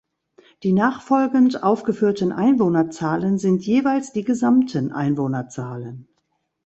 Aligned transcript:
Die 0.63 0.73
nachfolgend 0.73 1.61
aufgeführten 1.61 2.31
Einwohnerzahlen 2.31 3.37
sind 3.37 3.67
jeweils 3.67 4.11
die 4.11 4.23
gesamten 4.23 4.91
Einwohnerzahlen. 4.91 6.07